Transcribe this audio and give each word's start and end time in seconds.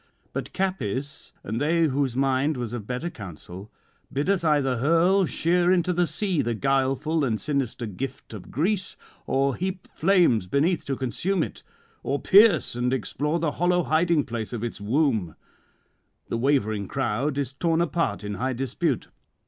But 0.33 0.51
Capys 0.51 1.31
and 1.43 1.61
they 1.61 1.83
whose 1.83 2.15
mind 2.15 2.57
was 2.57 2.73
of 2.73 2.87
better 2.87 3.11
counsel, 3.11 3.69
bid 4.11 4.31
us 4.31 4.43
either 4.43 4.77
hurl 4.77 5.27
sheer 5.27 5.71
into 5.71 5.93
the 5.93 6.07
sea 6.07 6.41
the 6.41 6.55
guileful 6.55 7.23
and 7.23 7.39
sinister 7.39 7.85
gift 7.85 8.33
of 8.33 8.49
Greece, 8.49 8.97
or 9.27 9.53
heap 9.55 9.87
flames 9.93 10.47
beneath 10.47 10.85
to 10.85 10.95
consume 10.95 11.43
it, 11.43 11.61
or 12.01 12.19
pierce 12.19 12.73
and 12.73 12.91
explore 12.91 13.37
the 13.37 13.51
hollow 13.61 13.83
hiding 13.83 14.23
place 14.23 14.53
of 14.53 14.63
its 14.63 14.81
womb. 14.81 15.35
The 16.29 16.37
wavering 16.39 16.87
crowd 16.87 17.37
is 17.37 17.53
torn 17.53 17.79
apart 17.79 18.23
in 18.23 18.33
high 18.33 18.53
dispute. 18.53 19.07